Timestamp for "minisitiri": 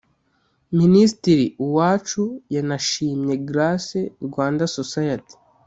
0.79-1.45